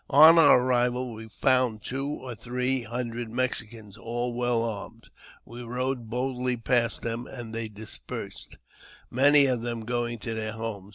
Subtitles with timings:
[0.09, 5.11] On our arrival we found two or three hundred Mexicans, all well armed;
[5.45, 8.57] we rode boldly past them, and they dispersed,
[9.11, 10.89] many of them going to their homes.